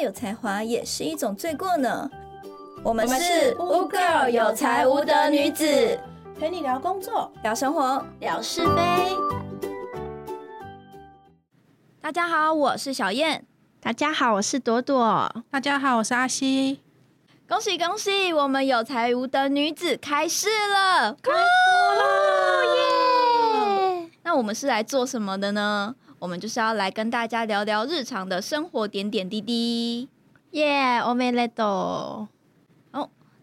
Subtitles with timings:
[0.00, 2.10] 再有才华也是一种罪过呢。
[2.82, 6.00] 我们是是无 girl 有才无德女子，
[6.38, 8.02] 陪你聊工作，聊生活。
[8.18, 9.14] 聊是非。
[12.00, 13.44] 大家好，我是小燕。
[13.78, 15.30] 大家好，我是朵朵。
[15.50, 16.80] 大家好，我是阿西。
[17.46, 21.14] 恭喜恭喜，我们有才无德女子开市了！
[24.00, 24.08] 耶！
[24.22, 25.94] 那我们是来做什么的呢？
[26.20, 30.06] 我们就是要来跟大家聊聊日常的生活点点滴滴。
[30.50, 30.98] 耶！
[30.98, 32.28] 欧美雷多。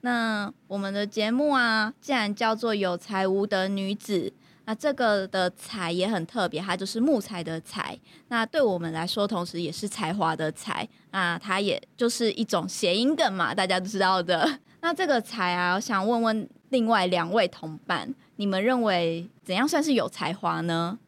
[0.01, 4.31] 那我们的节目啊，既然叫做有才无德女子，
[4.65, 7.97] 那这个的才也很特别，它就是木材的材。
[8.27, 10.87] 那对我们来说，同时也是才华的才。
[11.09, 14.59] 那它也就是一种谐音梗嘛，大家都知道的。
[14.81, 20.99] 那这个才啊，我想问问另外两位同伴，你们认为怎样算是有才华呢？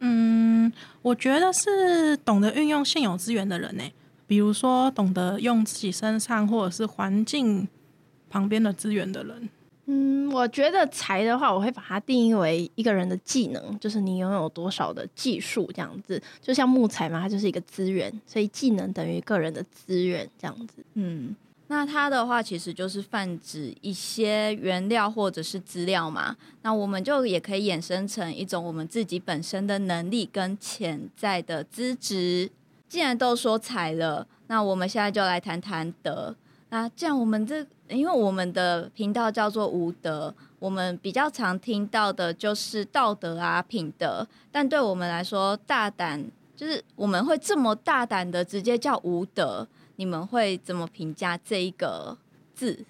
[0.00, 3.82] 嗯，我觉得是懂得运用现有资源的人呢，
[4.26, 7.66] 比如说懂得用自己身上或者是环境
[8.28, 9.48] 旁边的资源的人。
[9.88, 16.20] 嗯，我觉得才的话，我会把它定义为一个人的技能，就是你拥有多少的技术这样子。
[16.42, 20.82] 就像木材嘛，它就是一个资源，所以技能等于个人的资源这样子。
[20.94, 21.36] 嗯，
[21.68, 26.36] 那它的话其实就是泛指一些原料或者是资料嘛。
[26.62, 32.50] 那我们就也可以衍生成一种我们自己本身的能力跟潜在的资质。
[32.88, 36.34] 既然都说财了，那我们现在就来谈谈德。
[36.68, 49.66] 那这样我们这，因为我们的频道叫做无德，我们比较常听到的就是道德啊、品德，但对我们来说，大胆就是我们会这么大胆的直接叫无德。
[49.96, 52.16] 你们会怎么评价这一个
[52.54, 52.84] 字？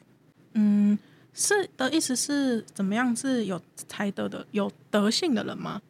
[0.53, 0.99] 嗯，
[1.33, 5.81] 是的意思是怎么样是有才德的、有德性的人吗？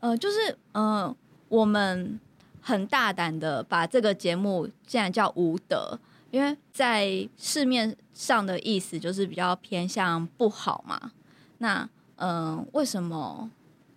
[0.00, 1.14] 呃，就是呃，
[1.48, 2.18] 我们
[2.60, 5.98] 很大胆的把这个节目竟然叫无德，
[6.30, 11.12] 因为在市面上的意思就是比较偏向不好嘛。
[11.58, 13.50] 那嗯、呃，为什么？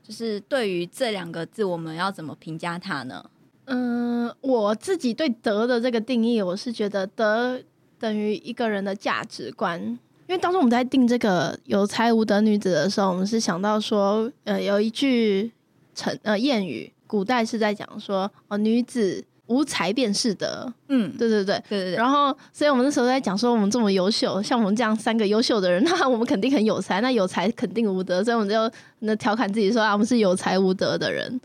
[0.03, 3.29] 就是对于这两个字，我们要怎么评价它呢？
[3.65, 7.59] 嗯，我自己对德的这个定义，我是觉得德
[7.99, 9.79] 等于一个人的价值观。
[10.27, 15.51] 因为当初我们在定这个有才无德女子的时候，我们是想到说，呃，有一句
[15.93, 20.73] 成呃谚语，古代是在讲说，哦，女子无才便是德。
[20.87, 21.61] 嗯，对对对。
[21.67, 21.95] 对对对。
[21.95, 31.39] 然后，所以我们那时候在讲说，我们这么优秀，像我们这样三个优秀的人， 那我们肯定很有才，那有才肯定无德，所以我们就那调侃自己说啊，我们是有才无德的人。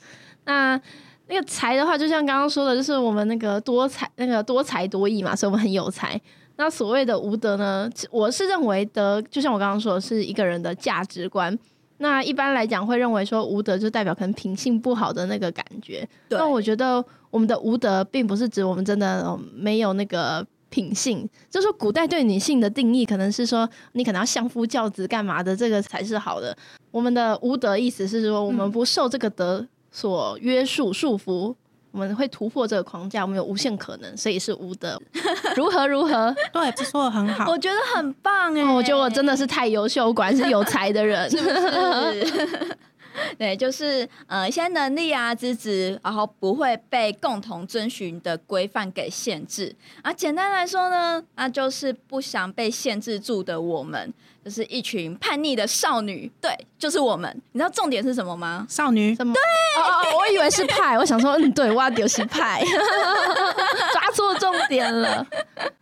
[0.45, 0.81] 那
[1.29, 6.21] 那个才的话，就像刚刚说的，就是我们那个多才，那个多才多艺嘛，所以我们很有才。
[6.57, 11.59] 那所谓的无德呢，我是认为德，就像我刚刚说的，是一个人的价值观。
[11.99, 16.07] 那一般来讲，会认为说无德就代表可能品性不好的那个感觉。
[16.29, 26.57] 那我觉得我们的无德，并不是指我们真的呃没有那个品性，就是说古代对女性的定义，可能是说你可能要相夫教子干嘛的，这个才是好的。
[26.91, 31.55] 我们的无德意思是说，我们不受这个德所约束束缚。
[31.93, 35.01] 我们会突破这个框架，我们有无限可能，所以是无的。
[35.57, 36.35] 如何如何？
[36.53, 37.51] 对，这说的很好。
[37.51, 41.27] 我觉得很棒哎、哦我觉得我真的是太优秀，果然是有才的人。
[41.33, 42.76] 是是？
[43.39, 49.75] 对，就是呃一些能力啊、资质，然后不会被共同遵循的规范给限制。
[50.03, 54.13] 啊，简单来说呢，那就是不想被限制住的我们，
[54.45, 56.31] 就是一群叛逆的少女。
[56.41, 57.31] 对，就是我们。
[57.53, 58.67] 你知道重点是什么吗？
[58.69, 59.33] 少女，什么？
[59.33, 62.63] 对哦哦，我以为是派，我想说，嗯，对，挖丢是派，
[63.93, 65.27] 抓错重点了。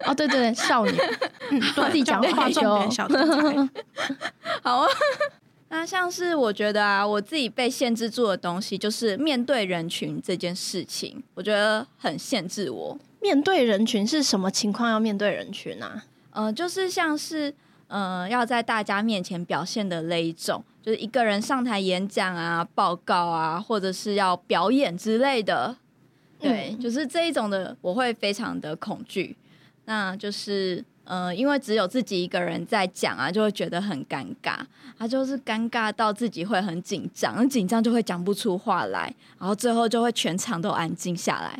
[0.05, 0.93] 哦，对对对，少女，
[1.51, 3.69] 嗯， 对，自己讲话重点，小天才。
[4.62, 4.89] 好啊。
[5.76, 12.96] 那像是我觉得啊，我自己被限制住的东西，就是面对人群这件事情，我觉得很限制我。
[13.20, 14.88] 面对人群是什么情况？
[14.88, 16.04] 要面对人群啊？
[16.30, 17.52] 呃，就是像是
[17.88, 25.77] 呃，要在大家面前表现的那一种，就是一个人上台演讲啊、报告啊，或者是要表演之类的。
[26.38, 29.36] 对，嗯就是这一种的，我会非常的恐惧。
[29.86, 34.56] 那就是呃，因为只有自己一个人在讲啊，就会觉得很尴尬。
[34.98, 41.59] 他就是尴尬到自己会很紧张，紧张就会讲不出话来，然后最后就会全场都安静下来。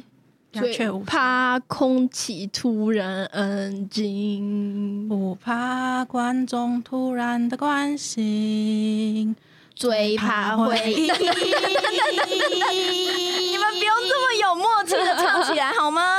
[0.53, 9.35] 鸦雀无，怕空气突然安静，不怕观众突然的关心，
[9.75, 11.11] 最怕回忆。
[11.11, 11.19] 你
[13.59, 16.14] 们不用这么有默契的唱起来好吗？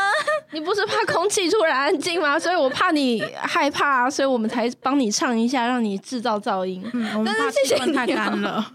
[0.55, 2.37] 你不是怕空气突然安静吗？
[2.39, 6.81] 所以我怕你害怕，所以我们才帮你唱一下，让你制造噪音。
[6.93, 8.65] 嗯，我们怕气氛太干了。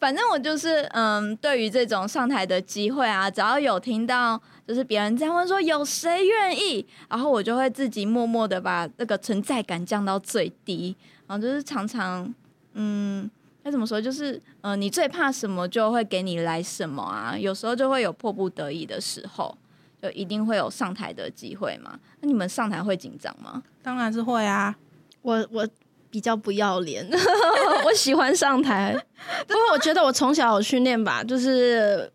[0.00, 10.96] 反正我就是嗯，对于这种上台的机会啊，只要有听到就是别人在问说有谁愿意，然后我就会自己默默的把那个存在感降到最低，
[11.26, 12.32] 然后就是常常
[12.74, 13.28] 嗯。
[13.64, 14.00] 该怎么说？
[14.00, 17.36] 就是呃，你最怕什么，就会给你来什么啊。
[17.36, 19.54] 有时候就会有迫不得已的时候，
[20.00, 21.98] 就一定会有上台的机会嘛。
[22.20, 23.62] 那你们上台会紧张吗？
[23.82, 24.74] 当然是会啊。
[25.22, 25.68] 我我
[26.10, 27.06] 比较不要脸，
[27.84, 28.92] 我喜欢上台。
[29.46, 32.10] 不过我觉得我从小有训练吧，就是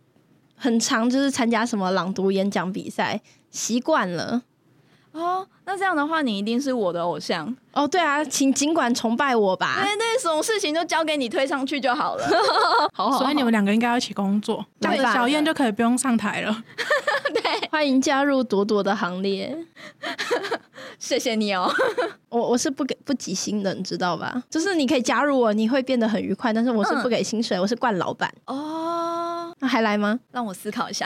[0.56, 3.22] 很长，就是参加什么朗读演讲比赛，
[3.52, 4.42] 习惯了。
[5.12, 7.88] 哦，那这样的话，你一定是我的偶像哦。
[7.88, 9.80] 对啊，请尽管崇拜我吧。
[9.82, 12.28] 对那，什么事情就交给你推上去就好了。
[12.94, 16.64] 好，好，所以你们两个应该要一起工作，这样小燕就可以不用上台了。
[17.34, 19.58] 对，欢迎加入朵朵的行列。
[21.00, 21.72] 谢谢你哦。
[22.30, 24.44] 我我是不给不给薪的，你知道吧？
[24.50, 28.32] 就是你可以加入我，你会变得很愉快，但是我是不给薪水，我是惯老板。
[28.46, 30.20] 哦，那还来吗？
[30.32, 31.06] 让我思考一下。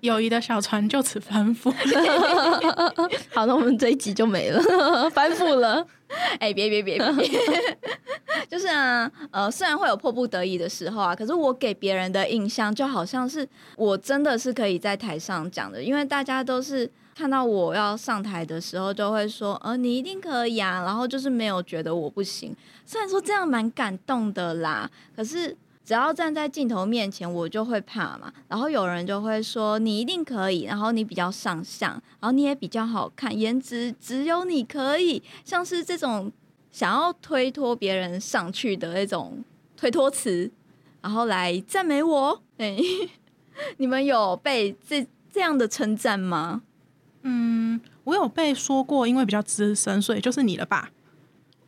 [0.00, 1.72] 友谊的小船就此翻覆。
[3.34, 4.60] 好，那我们这一集就没了，
[5.10, 5.86] 翻覆了。
[6.40, 7.30] 哎，别别别别，
[8.48, 22.56] 就是啊，呃，虽然会有迫不得已的时候啊，可是我给别人的印象就好像是我真的是可以在台上讲的，因为大家都是看到我要上台的时候，就会说，呃，你一定可以啊，然后就是没有觉得我不行。
[22.86, 25.56] 虽然说这样蛮感动的啦，可是。
[25.88, 28.30] 只要站在镜头面前，我就会怕嘛。
[28.46, 35.22] 然后有人就会说你一定可以，然后你比较上相，然后你也比较好看，颜值只有你可以。
[35.46, 36.30] 像是这种
[36.70, 39.42] 想要推脱别人上去的那种
[39.78, 40.50] 推脱词，
[41.00, 42.42] 然后来赞美我。
[42.58, 42.76] 哎，
[43.78, 46.60] 你们有被这这样的称赞吗？
[47.22, 50.90] 嗯，我有被说过，因为比较资深，所以就是你了吧？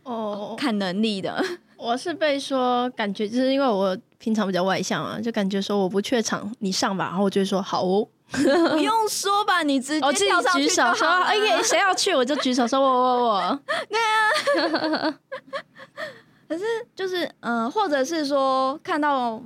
[0.02, 1.42] 哦，看能力的。
[1.80, 7.82] 我是被说，感觉就是因为我平常比较外向啊，就感觉说我不怯场，你上吧，然后我就说好。
[7.82, 15.18] 哦，不用说吧，你直接跳上去举手说，哎，谁要去我就举手说，我我我，对啊，
[16.46, 19.42] 可是就是嗯，或者是说看到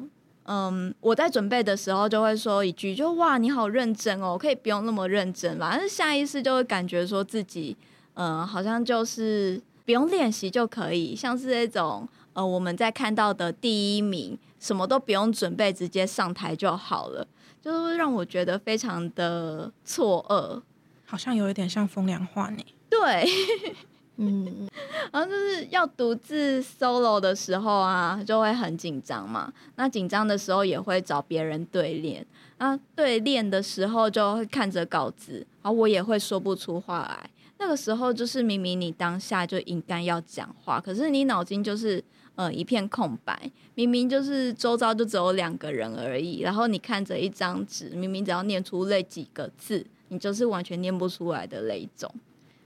[0.46, 7.76] 嗯我在准备的时候就会说一句，就哇你好认真哦，可以不用那么认真吧，但是下意识就会感觉说自己
[8.14, 12.08] 嗯好像就是不用练习就可以，像是那种。
[12.34, 17.26] 呃，我们在看到的第一名，什么都不用准备，直接上台就好了，
[17.62, 20.60] 就是让我觉得非常的错愕，
[21.06, 22.58] 好像有一点像风凉话呢。
[22.90, 23.24] 对，
[24.18, 24.68] 嗯，
[25.12, 29.52] 然后就是要独自 solo 的时候啊，就会很紧张嘛。
[29.76, 32.26] 那紧张的时候也会找别人对练，
[32.58, 37.30] 那对练的时候就会看着稿子，然后我也会说不出话来。
[37.58, 42.02] 那个时候就是明明你当下就应该要讲话，可是你脑筋就是。
[42.36, 52.12] 呃，一片空白，明明就是周遭就只有两个人而已，然后你看着一张纸，明明只要念出那几个字，你就是完全念不出来的那一种。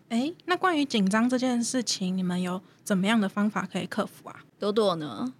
[0.09, 4.37] 哎，那关于紧张这件事情，你们有怎么样的方法可以克服啊？
[4.59, 5.33] 朵朵呢？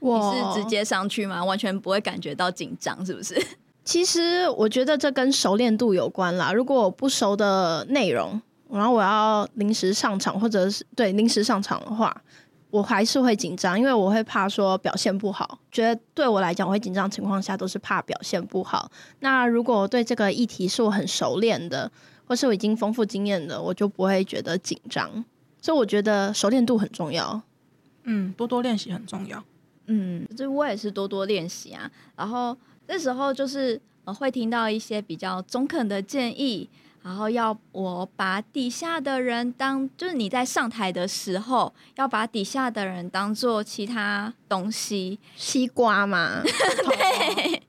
[0.00, 1.44] 你是直接上去吗？
[1.44, 3.40] 完全不会感觉到紧张，是不是？
[3.84, 6.52] 其实我觉得这跟熟练度有关啦。
[6.52, 12.20] 如果我不熟的内容，然后我要临时上场，或者是对临时上场的话。
[12.70, 15.58] 我还是会紧张，因为我会怕说表现不好。
[15.72, 18.90] 觉得对我来讲，我会紧张情况下都是怕表现不好。
[19.20, 21.90] 那如果我对这个议题是我很熟练的，
[22.26, 25.24] 或是我已经丰富经验的，我就不会觉得紧张。
[25.62, 27.40] 所以我觉得熟练度很重要。
[28.04, 29.42] 嗯，多多练习很重要。
[29.86, 31.90] 嗯，这我也是多多练习啊。
[32.16, 32.56] 然后
[32.86, 36.68] 那时候就是呃会听到一些比较中肯的建议。
[37.08, 47.62] 然后要我把底下的人当，就是你在上台的时候，要把底下的人当做其他东西，西瓜嘛， 对，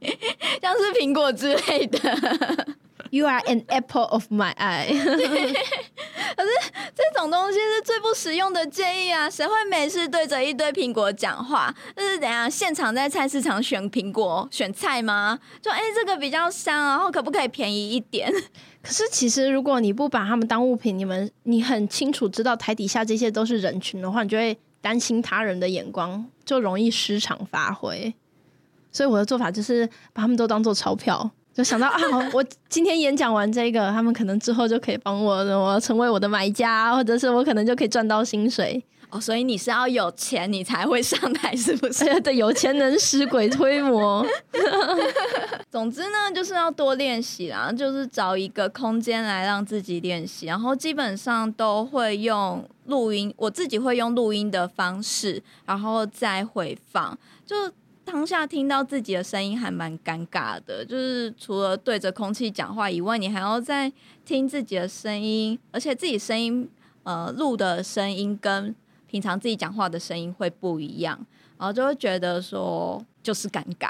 [0.61, 2.75] 像是苹果之类的。
[3.11, 4.89] You are an apple of my eye。
[4.93, 6.49] 可是
[6.93, 9.27] 这种东西是最不实用的建议啊！
[9.27, 11.73] 谁会每次对着一堆苹果讲话？
[11.95, 15.39] 就是怎样现场在菜市场选苹果、选菜吗？
[15.59, 18.31] 就哎，这个比较香，然后可不可以便宜一点？
[18.81, 28.13] 可是其实如果你不把他们当物品，你们你很清楚知道台底下这些都是人群的话，你就会担心他人的眼光，就容易失常发挥。
[28.91, 31.29] 所以我的做法就是把他们都当做钞票。
[31.53, 31.99] 就想到啊，
[32.31, 39.19] 我今天演讲完这个，他们可能之后就可以帮我，我成为我的买家，或者是我可能就可以赚到薪水哦。
[39.19, 42.19] 所以你是要有钱，你才会上台，是不是？
[42.21, 44.25] 对，有钱能使鬼推磨。
[45.69, 57.55] 总之呢，就是要多练习啦，就是找一个空间来让自己练习，然后基本上都会用录音，我自己会用录音的方式，然后再回放，就。
[58.11, 63.93] 当下听到自己的声音还蛮尴尬的，就是除了对着空气讲话以外，你还要再
[64.25, 66.67] 听自己的声音，而且自己声音
[67.03, 68.73] 呃录的声音跟
[69.09, 71.17] 平常自己讲话的声音会不一样，
[71.57, 73.89] 然后就会觉得说就是尴尬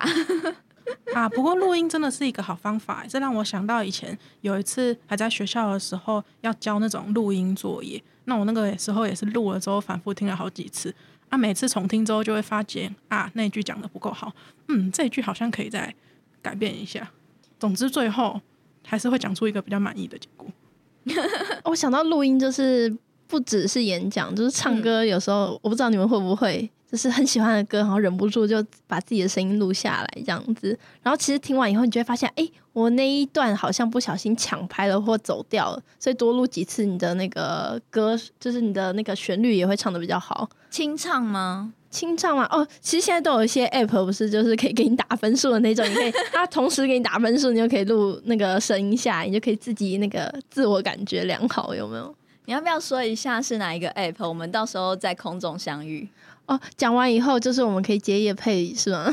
[1.14, 1.28] 啊。
[1.30, 10.94] 不过录音真的是一个好方法，这让我想到以前有一次还在学校的时候要交那种录音作业，那我那个时候也是录了之后反复听了好几次。
[11.30, 14.34] 啊，每次重听之后就会发觉啊，那句讲的不够好，
[14.68, 15.94] 嗯，这一句好像可以再
[16.42, 17.12] 改变一下。
[17.60, 18.42] 总之，最后
[18.84, 20.48] 还是会讲出一个比较满意的结果。
[21.66, 22.92] 我想到录音就是
[23.30, 25.06] 不只是演讲，就是唱歌。
[25.06, 26.70] 有时候我不知道你们会不会。
[26.92, 30.76] 就是很喜欢的歌，然后忍不住就把自己的声音录下来，这样子。
[31.04, 40.50] 然后其实听完以后，你就会发现，哎，我那一段好像不小心抢拍了或走掉了，所以多录几次，你的那个歌，就是你的那个旋律也会唱的比较好。
[40.72, 41.72] 清唱吗？
[41.92, 42.48] 清唱吗？
[42.50, 52.16] 哦，其实现在都有一些 app，不是就是可以给你打分数的那种，你可以 它同时给你打分数，你就可以录那个声音下，你就可以自己那个自我感觉良好，有没有？
[52.46, 54.28] 你要不要说一下是哪一个 app？
[54.28, 56.08] 我们到时候在空中相遇。
[56.48, 59.06] 哦，讲完以后就是我们可以接夜配，是吗？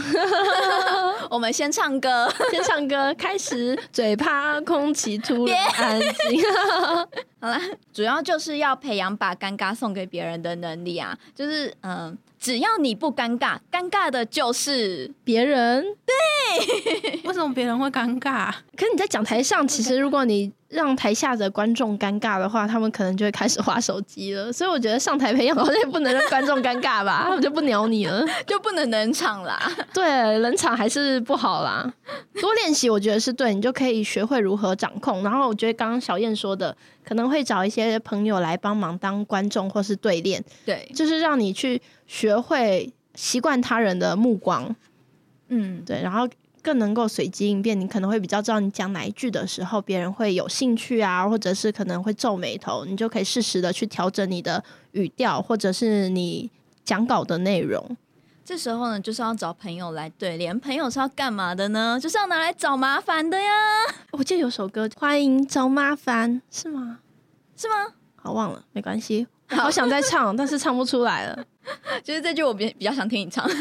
[1.28, 3.78] 我们先唱歌， 先唱歌，开始。
[3.92, 6.42] 嘴巴空气突然安静。
[7.38, 7.60] 好啦，
[7.92, 12.16] 主要就是要培养把尴尬送给别人的能力啊，就是嗯。
[12.38, 15.82] 只要你不尴尬，尴尬的就是别人。
[16.04, 18.52] 对，为什么别人会尴尬？
[18.76, 24.52] 可是你在讲台上，其实如果你让台下的观众尴尬的话，他们可能就会开始划手机了。
[24.52, 29.70] 所以我觉得上台培养好像也不能让观众尴尬吧，他们就不鸟你了， 就不能冷场啦。
[29.94, 31.92] 对，冷场还是不好啦。
[32.40, 35.22] 多练习，我觉得是对，你就可以学会如何掌控。
[35.22, 41.82] 然后我觉得刚刚小燕说的，可能会找一些朋友来帮忙当观众或是对练，对，就是让你去。
[42.08, 44.72] 学会习惯他人的目光，
[45.48, 46.28] 嗯，对，然后
[46.66, 47.80] 更能够随机应变。
[47.80, 56.50] 你可能会比较知道你讲哪一句的时候，别人会有兴趣啊，或者是可能会皱眉头，你就可以适时的去调整你的语调，或者是你
[56.84, 57.96] 讲稿的内容。
[58.44, 60.58] 这时候呢，就是要找朋友来对联。
[60.58, 62.00] 朋友是要干嘛的呢？
[62.02, 63.48] 就是要拿来找麻烦的呀。
[64.10, 66.98] 我记得有首歌，欢迎找麻烦，是吗？
[67.56, 67.74] 是吗？
[68.16, 69.28] 好，忘了，没关系。
[69.48, 71.44] 好想再唱， 但是唱不出来了。
[72.02, 73.46] 就是这句我比比较想听你唱。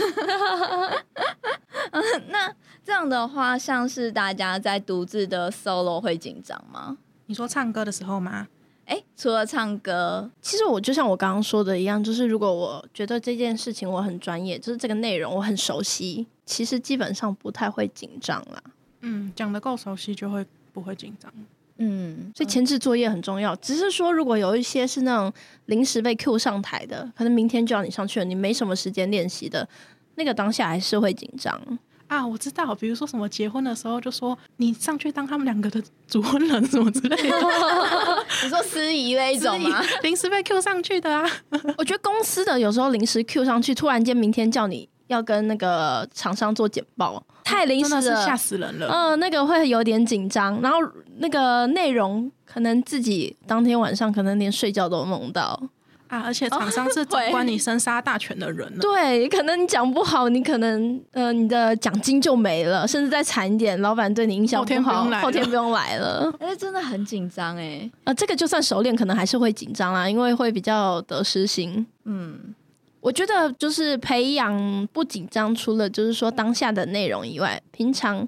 [2.27, 2.51] 那
[2.85, 6.97] 这样的话，像是大家在独自的 solo 会紧张吗？
[7.25, 8.47] 你说唱歌的时候吗？
[8.85, 18.61] 哎，除了唱歌，其实我就像我刚刚说的一样，就是如果我觉得这件事情我很专业，就是这个内容我很熟悉，其实基本上不太会紧张啦。
[19.01, 21.33] 嗯，讲的够熟悉就会不会紧张。
[21.77, 23.55] 嗯，所以前置作业很重要。
[23.55, 25.33] 只是说，如果有一些是那种
[25.65, 29.67] 临时被 Q 上台的，可能明天就要你上去了，你没什么时间练习的，
[30.13, 31.59] 那个当下还是会紧张
[32.07, 32.25] 啊。
[32.25, 37.37] 我知道，比如说什么结婚的时候，就说你上去当他们两个的主婚人什么之类的。
[38.43, 39.81] 你说司仪那一种吗？
[40.03, 41.29] 临时被 Q 上去的啊。
[41.77, 44.89] 我觉得公司的有时候临时 Q 上去，突然间明天叫你。
[45.07, 48.87] 要跟那个厂商做简报，太临时了，吓死人了。
[48.87, 50.79] 嗯，那个会有点紧张，然后
[51.19, 55.61] 那个内容可能自己当天晚上可能连睡觉都梦到
[56.07, 56.21] 啊。
[56.21, 66.33] 而且厂商是 掌管你生杀大权的人，对，可能你讲不好，你可能呃你的奖金就没了，甚至再惨一点，老板对你印象不好，后天不用来了。
[66.39, 67.89] 哎，真的很紧张哎。
[68.03, 71.85] 呃，这个就算熟练，可能还是会紧张啦，因为会比较得失心。
[72.05, 72.53] 嗯。
[73.01, 78.27] 我觉得就是培养不紧张，除了就是说当下的内容以外，平常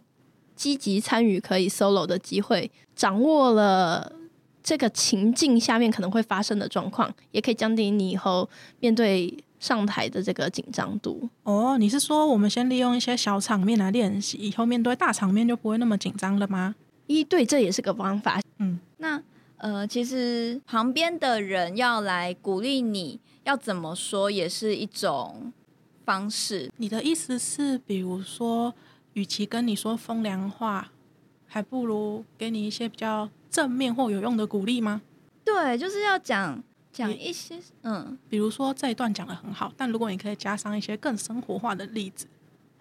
[0.55, 4.11] 积极参与可以 solo 的机会，掌握了
[4.67, 8.49] 这个情境下面可能会发生的状况，也可以降低你以后
[8.81, 11.29] 面对上台的这个紧张度。
[11.43, 16.75] 哦，你是说我们先利用一些小场面来练习，以后面对大场面就不会那么紧张了吗？
[17.05, 18.41] 一对，这也是个方法。
[18.57, 19.23] 嗯，那
[19.55, 23.21] 呃，其实旁边的人要来鼓励你。
[23.45, 25.53] 要怎么说也是一种
[26.03, 26.69] 方式。
[26.75, 28.73] 你的意思是，比如说，
[29.13, 30.91] 与其跟你说风凉话，
[31.45, 35.01] 还不如给你一些比较正面或有用的鼓励吗？
[35.43, 36.61] 对，就是要讲
[36.91, 42.27] 讲一些，嗯，比如说这一段讲的很好，但如果你可以加上一些更生活化的例子，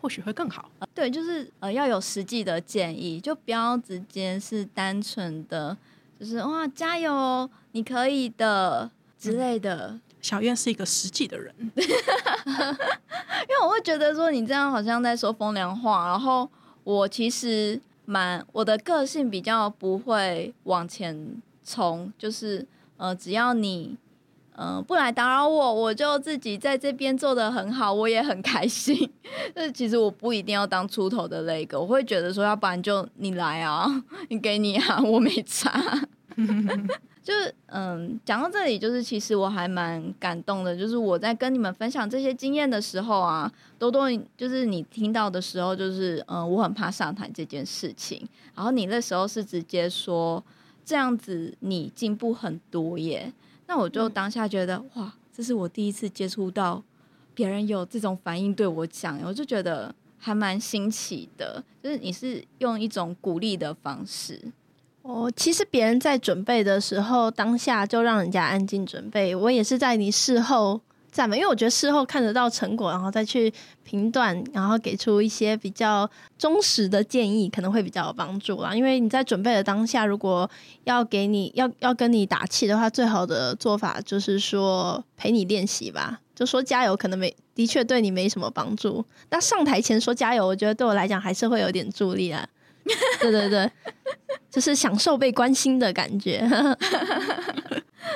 [0.00, 0.70] 或许会更好。
[0.94, 5.76] 对，就是呃要有实际的建议，就不要直接是单纯的，
[6.18, 10.00] 就是哇加油，你可以的之类的。
[10.23, 16.50] 小燕是一个实际的人， 因为我会觉得说你这样好像在说风凉话，然后
[16.82, 23.99] 我其实蛮我的个性比较不会往前冲，就是呃只要你
[24.59, 29.13] 嗯、不来打扰我，我就自己在这边做的很好，我也很开心。
[29.53, 33.87] 但 其实我不一定要当出头的那个，我会觉得说，要不然就你来啊，
[34.31, 36.09] 你给你啊， 我没差。
[37.26, 50.40] 就是嗯，讲到这里，就是其实我还蛮感动的，就是我在跟你们分享这些经验的时候啊，多多就是你听到的时候，就是嗯，我很怕上台这件事情，然后你那时候是直接说
[50.85, 53.33] 这样子你进步很多耶，
[53.66, 56.80] 那我就当下觉得、哇，这是我第一次接触到
[57.35, 64.40] 别人有这种反应对我讲，我就觉得还蛮新奇的，就是你是用一种鼓励的方式。
[65.07, 69.37] 哦，其实别人在准备的时候，当下就让人家安静准备。
[69.37, 70.81] 我也是在你事后
[71.13, 73.53] 赞美，因为我觉得事后看得到成果，然后再去
[73.85, 78.75] 评断，然后给出一些比较忠实的建议，可能会比较有帮助啦。
[78.75, 80.51] 因为你在准备的当下，如果
[80.83, 86.21] 要给你要要跟你打气的话，最好的做法就是说陪你练习吧。
[86.35, 89.05] 就说加油，可能没的确对你没什么帮助。
[89.31, 92.45] 那上台前说加油，我觉得对我来讲还是会有点助力啊。
[93.21, 93.71] 对对对，
[94.50, 96.47] 就是享受被关心的感觉。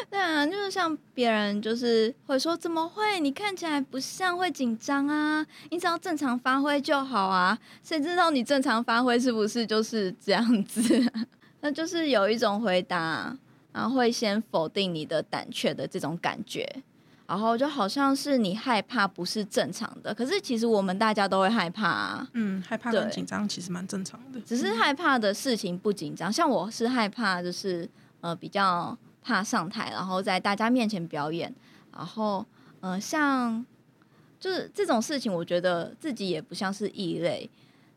[0.09, 3.19] 对啊，就是像别人就是会说怎么会？
[3.21, 7.59] 你看起来不像会紧张啊，你只要正常发挥就好啊。
[7.83, 10.83] 谁知道你正常发挥是不是就是这样子？
[11.61, 13.37] 那就是有一种回答，
[13.73, 16.83] 然后会先否定你的胆怯的这种感觉，
[17.31, 20.13] 然后就好像是你害怕不是正常的。
[20.13, 24.41] 可是其实我们大家都会害怕啊，嗯，害怕跟对紧张其实蛮正常的。
[24.41, 27.89] 只是害怕的事情不紧张，像我是害怕，就是
[28.21, 31.55] 呃比较怕上台，然后在大家面前表演，
[31.97, 32.45] 然后
[32.81, 33.65] 呃像
[34.41, 37.49] 就是这种事情，我觉得自己也不像是异类。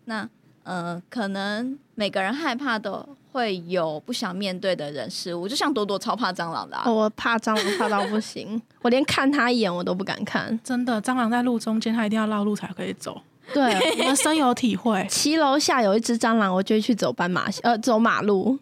[0.05, 0.29] 那
[0.63, 10.59] 呃可能每个人害怕的会有不想面对的人事物，就像多多超怕蟑螂的、啊，哦我怕蟑螂怕到不行，我连看他一眼我都不敢看。
[10.63, 13.21] 真的，蟑螂在路中间，它一定要绕路才可以走。
[13.53, 15.05] 对，我们深有体会。
[15.09, 18.57] 骑楼下有一只蟑螂，我就会去走斑马线，呃，走马路。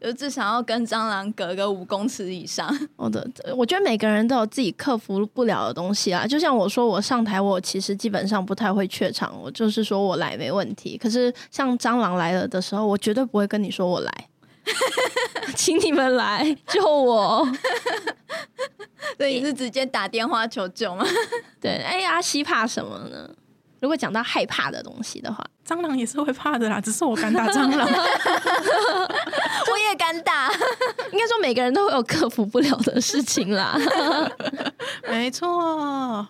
[0.00, 2.66] 就至少要跟蟑螂隔个五公尺以上。
[2.96, 6.26] 我的，我觉得每个人都有自己克服不了的东西啊。
[6.26, 10.96] 就像我说，我上台，我其实基本上不太会怯场，我就是说我来没问题。
[10.96, 14.28] 可是像蟑螂来了的时候，我绝对不会跟你说我来，
[15.54, 17.46] 请你们来救我。
[19.16, 21.04] 对，你是直接打电话求救吗？
[21.60, 23.30] 对，哎呀，西怕什么呢？
[23.80, 27.86] 如果讲到害怕的东西的话，蟑螂也是会怕的啦，只是我敢打蟑螂。
[29.70, 30.50] 我也敢打。
[31.12, 33.76] 应该说每个人都会有克服不了的事情啦。
[35.08, 36.26] 没错，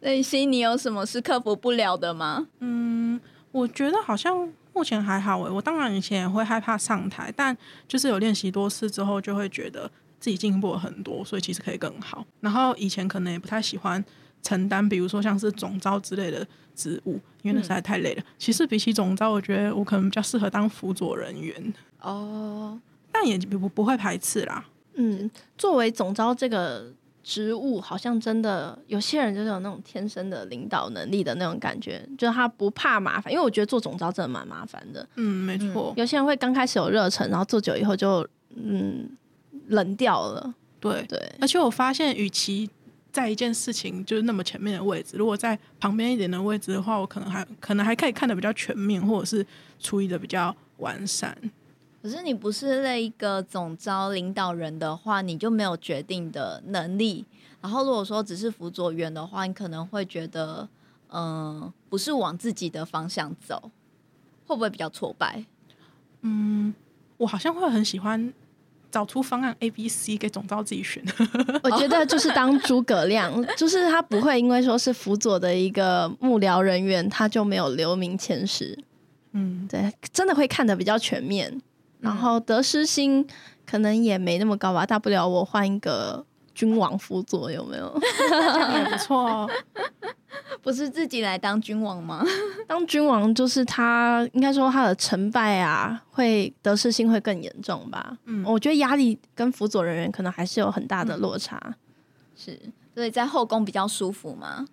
[0.00, 2.46] 那心你有什么是克服不了的吗？
[2.60, 5.50] 嗯，我觉得好像目前还好诶。
[5.50, 7.56] 我当然以前也会害怕上台，但
[7.88, 12.24] 就是有练习多次之后，就会觉得自己进步了很多，所以其实可以更好。
[12.40, 14.02] 然后以前可能也不太喜欢
[14.42, 18.22] 承担，比如说像是总招之类的职务，因为那实在太累了。
[18.38, 22.78] 其实比起总招，我觉得我可能比较适合当辅佐人员，哦，
[23.10, 24.64] 但也不不会排斥啦。
[24.94, 35.06] 嗯，作为总招这个职务，好像真的有些人就是有那种天生的领导能力的那种感觉，就是他不怕麻烦，因为我觉得做总招真的蛮麻烦的。
[35.16, 39.08] 嗯，没错，有些人会刚开始有热忱，然后做久以后就嗯
[39.68, 40.54] 冷掉了。
[40.78, 41.02] 对。
[41.08, 42.68] 对，而且我发现，与其
[43.14, 49.46] 在一件事情就是那么前面的位置，如果在旁边一点的位置的话，我可能还可能还可以看的比较全面，或者是
[49.78, 51.38] 处理的比较完善。
[52.02, 57.24] 可是你不是那一个总招领导人的话，你就没有决定的能力。
[57.60, 60.68] 然后如果说只是辅佐员的话，你可能会觉得，
[61.10, 63.70] 嗯、不是往自己的方向走，
[64.44, 65.44] 会不会比较挫败？
[66.22, 66.74] 嗯
[67.16, 68.34] 我好像会很喜欢
[68.94, 71.02] 找出方案 A、B、C 给总招自己选。
[71.64, 78.78] 我觉得就是当诸葛亮， 就是他不会因为说是辅佐的一个幕僚人员，他就没有留名前十。
[79.32, 81.60] 嗯，对，真的会看得比较全面，
[81.98, 83.26] 然后得失心
[83.66, 88.00] 可能也没那么高吧，大不了我换一个君王辅佐，有没有？
[88.30, 89.50] 这样也不错哦。
[90.62, 92.24] 不是自己来当君王吗？
[92.66, 98.16] 当君王就是他，应该说他的成败啊，会得失心会更严重吧。
[98.24, 101.60] 嗯我觉得压力跟辅佐人员可能还是有很大的落差。
[102.36, 102.58] 是，
[102.94, 104.64] 所以在后宫比较舒服吗？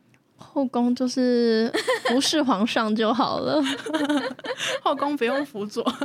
[0.42, 1.72] 后宫就是
[2.06, 3.62] 服侍皇上就好了，
[4.84, 5.84] 后宫不用辅佐，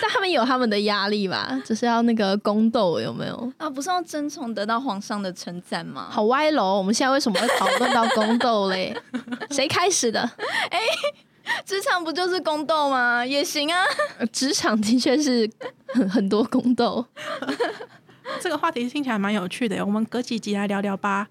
[0.00, 3.52] 但他们有他们的压力吧，就是要那个宫斗有没有？
[3.58, 6.08] 啊，不是要争宠得到皇上的称赞吗？
[6.10, 6.76] 好歪楼！
[6.78, 8.94] 我们现在为什么会讨论到宫斗嘞？
[9.50, 10.30] 谁开始的？
[11.64, 13.24] 职场不就是宫斗吗？
[13.24, 13.82] 也行啊。
[14.18, 15.48] 呃职场的确是
[15.88, 17.04] 很很多宫斗。
[18.40, 21.28] 这个话题听起来蛮有趣的，我们隔几集来聊聊吧。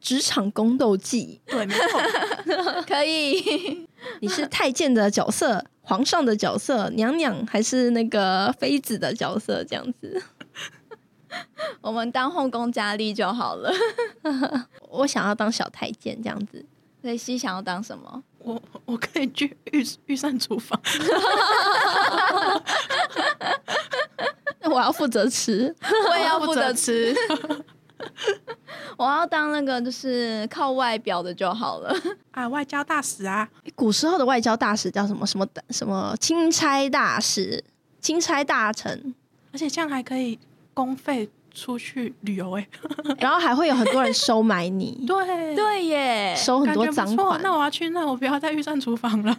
[0.00, 3.86] 职场宫斗记，对，没错， 可以。
[4.20, 9.64] 你是太监的角色、皇上的角色、娘娘还是那个妃子的角色？
[9.64, 10.22] 这样子，
[11.80, 13.72] 我们当后宫佳丽就好了。
[14.90, 16.64] 我想要当小太监这样子。
[17.02, 18.22] 所以想要当什么？
[18.38, 20.80] 我我可以去御御膳厨房。
[24.60, 25.72] 那我要负责吃，
[26.10, 27.14] 我也要负责吃。
[28.96, 31.94] 我要当那个就是靠外表的就好了
[32.32, 33.48] 啊，外交大使啊。
[33.74, 37.62] 古时候的外交大使叫什么什么什么钦差大使、
[38.00, 39.14] 钦差大臣，
[39.52, 40.38] 而且这样还可以
[40.72, 42.68] 公费出去旅游哎，
[43.18, 45.04] 然后还会有很多人收买你。
[45.06, 47.40] 对对耶，收很多赃款。
[47.42, 49.36] 那我要去，那我不要再预算厨房了，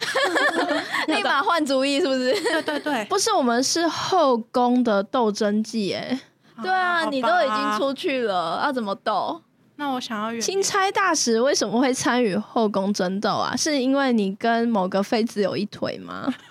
[1.07, 2.33] 立马换主意是不是？
[2.41, 6.19] 对对对，不是我们是后宫的斗争记哎。
[6.61, 9.41] 对啊，你都已经出去了，要怎么斗？
[9.79, 13.55] 那我想要钦差大使为什么会参与后宫争斗啊？
[13.55, 16.33] 是因为你跟某个妃子有一腿吗？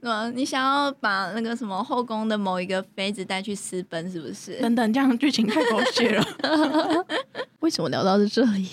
[0.00, 4.60] 那你想要把那个什么后宫的某一个妃子带去私奔，是不是？
[4.60, 6.24] 等等，这样剧情太狗血了。
[7.60, 8.68] 为什么聊到是这里？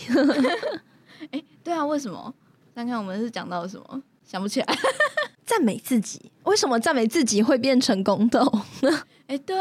[1.31, 2.33] 哎，对啊，为什么？
[2.73, 4.01] 看看我们是讲到了什么？
[4.31, 4.77] 想不起来。
[5.45, 8.39] 赞美自己，为什么赞美自己会变成宫斗？
[9.27, 9.57] 哎，对，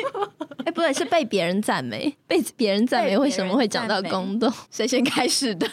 [0.64, 4.50] 哎，不对，是被别人赞美，被别人赞美，为什么会讲到宫斗？
[4.70, 5.68] 谁先开始的？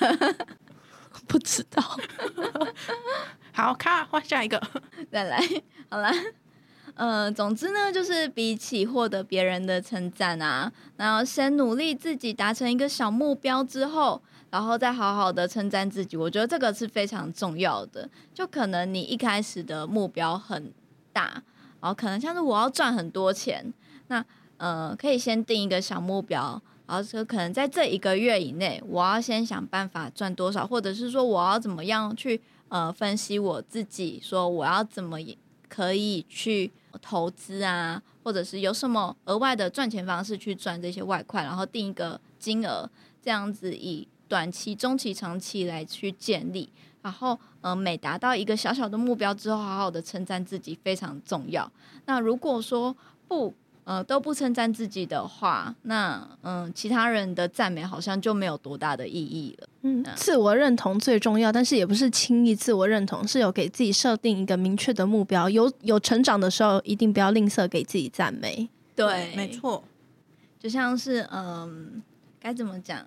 [1.26, 1.82] 不知道。
[3.54, 4.62] 好，卡换下一个，
[5.10, 5.41] 再来，
[5.89, 6.12] 好了。
[6.95, 14.21] 呃，总之呢，就是比起获得别人的称赞啊，然后先努力自己达成一个小目标之后。
[14.51, 18.07] 然后再好好的称赞自己，我觉得这个是非常重要的。
[18.33, 20.73] 就可能你一开始的目标很
[21.13, 21.41] 大，
[21.79, 23.73] 然后可能像是我要赚很多钱，
[24.07, 24.23] 那
[24.57, 35.17] 呃可以先定一个小目标，然后说可能在这一个月以内，我要先想办法赚多少，或者是说我要怎么样去呃分析我自己，说我要怎么
[35.69, 36.69] 可以去
[37.01, 42.89] 投资啊，或者是有什么额外的赚钱方式去赚这些外快，然后定一个金额，
[43.21, 44.05] 这样子以。
[44.32, 46.70] 短期、中期、长期来去建立，
[47.02, 51.70] 然后，呃，每达到一个小小的目标之后，好好的称赞自己非常重要。
[52.06, 52.96] 那如果说
[53.28, 59.67] 不，呃，都不称赞自己的话，那，嗯，其他人的赞美好像就没有多大的意义了。
[59.82, 68.70] 嗯，自我认同最重要，但是也不是轻易自我认同，是有给自己设定一个明确的目标，有有成长的时候，一定不要吝啬给自己赞美。
[68.96, 69.84] 对，没错，
[70.58, 72.02] 就像是，嗯，
[72.39, 73.06] 该怎么讲？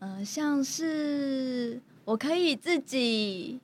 [0.00, 3.60] 嗯，像是我可以自己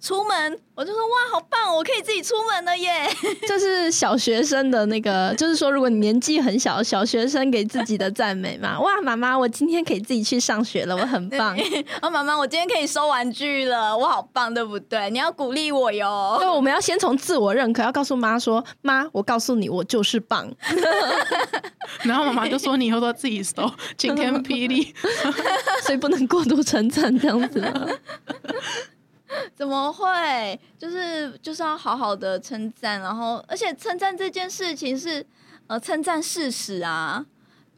[0.00, 3.06] 出门，我就说哇，好棒，我可以自己出门了耶！
[3.46, 8.80] 这是小学生的那个，就是说，如果你年纪很小，小学生给自己的赞美嘛。
[8.80, 11.54] 哇，妈妈，我今天可以自己去上学了，我很棒。
[12.00, 15.10] 哦，妈妈，我今天可以收玩具了，我好棒，对不对？
[15.10, 16.36] 你要鼓励我哟。
[16.38, 20.50] 对，我们要先从自我认可，要告诉妈说，妈，我告诉你，我就是棒。
[22.04, 24.94] 然后妈妈就说：“你以后都自己收，晴天霹雳，
[25.82, 27.60] 所以不能过度称赞这样子。
[29.54, 30.58] 怎么会？
[30.78, 35.24] 就是就是要好好的称赞，然后而且称赞这件事情是
[35.66, 37.24] 呃称赞事实啊。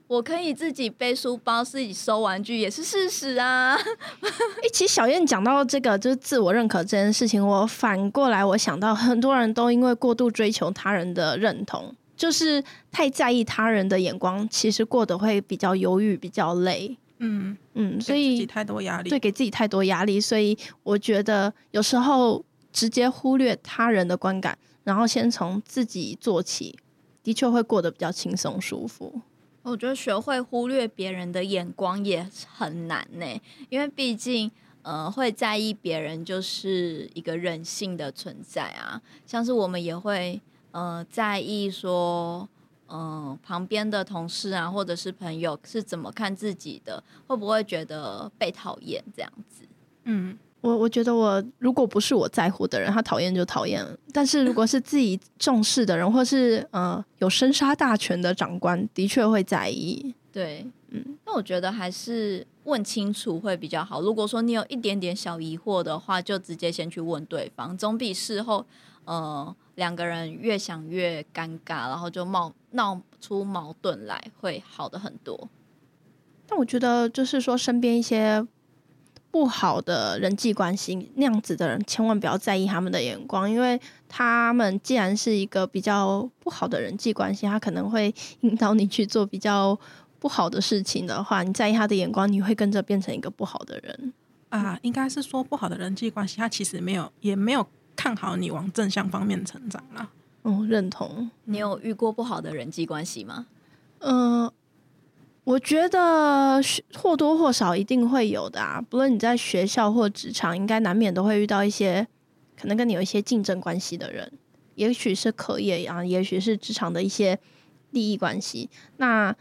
[0.09, 3.75] 我可以自己背书包，自己收玩具也是事实啊。
[4.21, 12.63] 哎，其实小燕讲到这个就是自我认可这件事情，我反过来我想到很多人都因为过度追求他人的认同。”就是
[12.93, 16.97] 太在意他人的眼光，其实过得会比较忧郁、比较累。
[17.23, 20.21] 嗯嗯，所以太多压力，对，给自己太多压力。
[20.21, 26.77] 所以我觉得有时候直接忽略他人的观感，然后先从自己做起，
[27.23, 29.23] 的确会过得比较轻松舒服。
[29.63, 33.27] 我觉得学会忽略别人的眼光也很难呢，
[33.69, 34.51] 因为毕竟
[34.83, 40.41] 呃会在意别人就是一个人性的存在啊，像是我们也会。
[40.75, 42.49] 呃，在意说，
[42.95, 49.65] 嗯，旁边的同事啊，或者是朋友是怎么看自己的，会不会觉得被讨厌这样子？
[50.05, 53.97] 嗯，我我觉得我如果不是我在乎的人，他讨厌就讨厌了。
[54.13, 60.15] 但是如果是自己重视的人，或是呃有生杀大权的长官，的确会在意。
[60.31, 64.03] 对，嗯，那我觉得还是问清楚会比较好。
[64.03, 68.67] 如果说你有一点点小疑惑的话，就直接先去问对方，总比事后，
[69.07, 69.57] 呃。
[69.75, 75.49] 两个人越想越尴尬，然后就冒闹出矛盾来，会好的很多。
[76.47, 78.47] 但我觉得，就是说，身边一些
[79.31, 89.79] 不好的人际关系，那样子的人千万不要在意他们的眼光，因为他们既然是一个比较不好的人际关系，他可能会引导你去做比较
[90.19, 94.13] 不好的事情的话，你在意他的眼光，你会跟着变成一个不好的人。
[94.51, 100.09] 啊，应该是说不好的人际关系，他其实没有也没有看好你往正向方面成长啦。
[100.45, 101.31] 嗯，认同。
[101.45, 103.47] 你有遇过不好的人际关系吗？
[104.01, 104.51] 嗯、
[105.45, 106.61] 我觉得
[106.95, 112.07] 或多或少一定会有的啊，不论你在学校或职场，应该难免都会遇到一些
[112.61, 114.33] 可能跟你有一些竞争关系的人，
[114.75, 117.39] 也许是课业啊，也许是职场的一些
[117.91, 118.69] 利益关系。
[118.97, 119.35] 那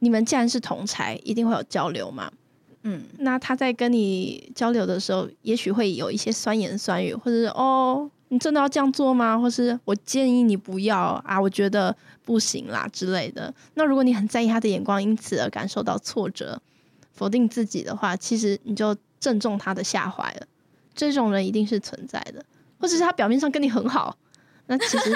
[0.00, 2.32] 你们既然是同才，一定会有交流嘛。
[2.84, 9.38] 嗯，那他在跟你交流的时候，也许会有一些酸言酸语，或者是哦，你真的要这样做吗？
[9.38, 13.52] 或是我建议你不要啊，我觉得不行啦之类的。
[13.74, 16.60] 那如果你很在意他的眼光，因此而感受到挫折、
[17.12, 20.46] 否定自己的话，其实你就正中他的下怀了。
[20.94, 22.44] 这种人一定是存在的，
[22.78, 24.16] 或者是他表面上跟你很好，
[24.66, 25.10] 那其实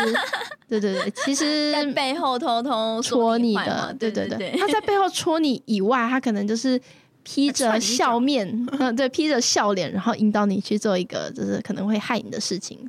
[0.69, 6.81] 对对对，其实在背后偷偷戳你的，对对对，他在背后戳你以外，他可能就是
[7.31, 8.49] 披着笑面，
[8.81, 12.89] 嗯，对，披着笑脸，然后引导你去做一个就是可能会害你的事情。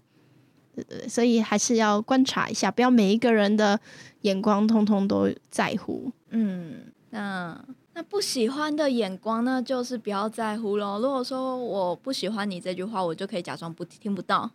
[0.73, 3.78] 对对对，所以还是要观察一下，不要每一个人的
[4.21, 6.10] 眼光通通都在乎。
[6.30, 7.62] 嗯，那
[7.93, 10.97] 那不喜欢的眼光呢，就是不要在乎咯。
[10.99, 14.49] 如果说我不喜欢你这句话，我就可以假装不听不到，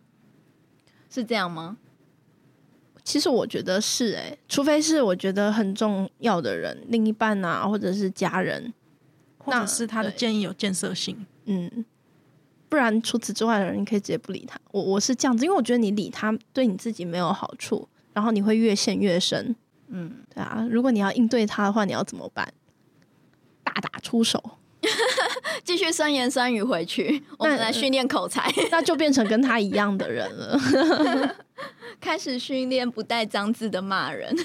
[1.11, 1.77] 是这样吗？
[3.03, 8.84] 其实我觉得是诶、除非是我觉得很重要的人，另一半啊，或者是家人，那
[9.45, 11.25] 或者是他的建议有建设性。
[11.45, 11.85] 嗯，
[12.67, 14.59] 不然除此之外的人，你可以直接不理他。
[14.71, 19.55] 我我是这样子，因为我觉得你理他对你自己没有好处，然后你会越陷越深。
[19.87, 22.51] 嗯，对啊，如果你要应对他的话，你要怎么办？
[23.63, 24.57] 大打出手，
[25.63, 31.35] 继续酸言酸语回去，我们来训练口才，那就变成跟他一样的人了。
[32.01, 34.35] 开始训练不带脏字的骂人。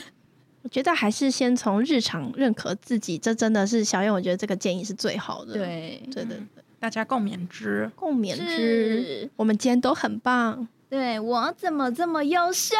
[0.62, 5.54] 我觉得还是先从日常认可自己，这真的是小燕，我觉得这个建议是最好的。
[5.54, 6.42] 对，对对对，
[6.78, 7.90] 大家共勉之。
[7.96, 9.30] 共勉之。
[9.36, 12.74] 我们今天都很棒，对我怎么这么优秀？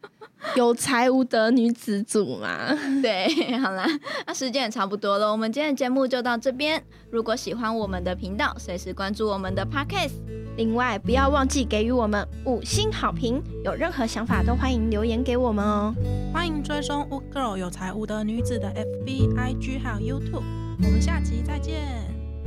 [0.56, 2.74] 有才无德女子组嘛。
[3.02, 3.28] 对，
[3.58, 3.86] 好啦，
[4.28, 6.82] 那时间也差不多了，我们今天的节目就到这边。
[7.10, 10.14] 如果喜欢我们的频道，随时关注我们的 Podcast。
[10.56, 15.94] 另外，不要忘记给予我们五星好评，有任何想法都欢迎留言给我们哦。
[16.32, 20.44] 欢迎追踪 Wood Girl 有才无德女子的 FB、IG 还有 YouTube。
[20.84, 21.82] 我们下期再见。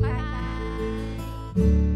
[0.00, 1.95] 拜拜。